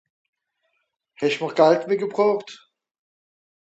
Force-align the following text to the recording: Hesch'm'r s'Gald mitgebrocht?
Hesch'm'r 1.25 1.53
s'Gald 1.55 1.87
mitgebrocht? 1.93 2.49